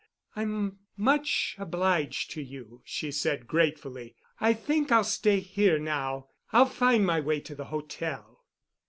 "I'm 0.35 0.79
much 0.97 1.55
obliged 1.59 2.31
to 2.31 2.41
you," 2.41 2.81
she 2.83 3.11
said 3.11 3.45
gratefully. 3.45 4.15
"I 4.39 4.51
think 4.53 4.91
I'll 4.91 5.03
stay 5.03 5.39
here 5.39 5.77
now. 5.77 6.29
I'll 6.51 6.65
find 6.65 7.05
my 7.05 7.19
way 7.19 7.39
to 7.41 7.53
the 7.53 7.65
hotel." 7.65 8.43